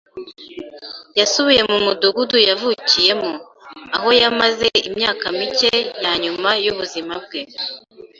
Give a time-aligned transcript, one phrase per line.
[1.19, 3.31] Yasubiye mu mudugudu yavukiyemo,
[3.95, 5.71] aho yamaze imyaka mike
[6.03, 7.41] ya nyuma y'ubuzima bwe